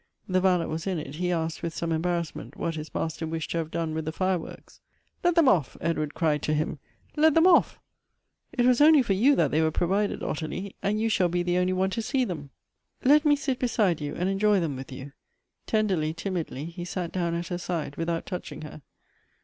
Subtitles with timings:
[0.27, 3.59] The valet was in it— he asked, with some embarrassment, what his master wished to
[3.59, 4.81] have done with the fireworks?
[5.23, 6.79] «Let them off!" Edward cried to him:
[7.15, 7.79] "let them off!—
[8.57, 11.59] It was only for you that they were provided, Ottilie, and you shall be the
[11.59, 12.49] only one to see them!
[13.03, 15.11] Let me sit beside you, and enjoy them with you."
[15.67, 18.81] Tenderly, timidly, he sat down at her side, without touching her.